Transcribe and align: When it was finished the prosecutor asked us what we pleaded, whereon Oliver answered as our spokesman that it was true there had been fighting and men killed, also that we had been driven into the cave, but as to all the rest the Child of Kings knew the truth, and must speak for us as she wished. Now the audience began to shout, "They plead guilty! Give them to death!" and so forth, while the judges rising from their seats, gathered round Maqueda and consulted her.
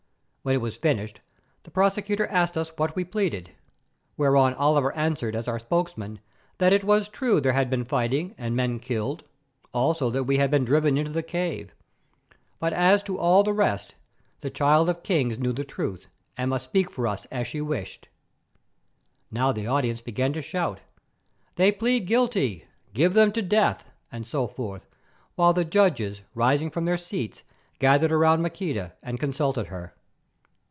When 0.43 0.55
it 0.55 0.57
was 0.57 0.75
finished 0.75 1.21
the 1.61 1.69
prosecutor 1.69 2.25
asked 2.25 2.57
us 2.57 2.69
what 2.75 2.95
we 2.95 3.05
pleaded, 3.05 3.51
whereon 4.17 4.55
Oliver 4.55 4.91
answered 4.93 5.35
as 5.35 5.47
our 5.47 5.59
spokesman 5.59 6.19
that 6.57 6.73
it 6.73 6.83
was 6.83 7.07
true 7.07 7.39
there 7.39 7.53
had 7.53 7.69
been 7.69 7.85
fighting 7.85 8.33
and 8.39 8.55
men 8.55 8.79
killed, 8.79 9.23
also 9.71 10.09
that 10.09 10.23
we 10.23 10.37
had 10.37 10.49
been 10.49 10.65
driven 10.65 10.97
into 10.97 11.11
the 11.11 11.21
cave, 11.21 11.75
but 12.57 12.73
as 12.73 13.03
to 13.03 13.19
all 13.19 13.43
the 13.43 13.53
rest 13.53 13.93
the 14.39 14.49
Child 14.49 14.89
of 14.89 15.03
Kings 15.03 15.37
knew 15.37 15.53
the 15.53 15.63
truth, 15.63 16.07
and 16.35 16.49
must 16.49 16.65
speak 16.65 16.89
for 16.89 17.05
us 17.07 17.25
as 17.25 17.45
she 17.45 17.61
wished. 17.61 18.09
Now 19.29 19.51
the 19.51 19.67
audience 19.67 20.01
began 20.01 20.33
to 20.33 20.41
shout, 20.41 20.79
"They 21.55 21.71
plead 21.71 22.07
guilty! 22.07 22.65
Give 22.95 23.13
them 23.13 23.31
to 23.33 23.43
death!" 23.43 23.91
and 24.11 24.25
so 24.25 24.47
forth, 24.47 24.87
while 25.35 25.53
the 25.53 25.65
judges 25.65 26.23
rising 26.33 26.71
from 26.71 26.85
their 26.85 26.97
seats, 26.97 27.43
gathered 27.77 28.09
round 28.09 28.41
Maqueda 28.41 28.93
and 29.03 29.19
consulted 29.19 29.67
her. 29.67 29.93